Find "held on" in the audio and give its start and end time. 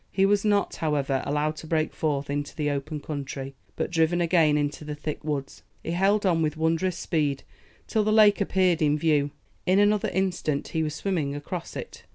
5.91-6.41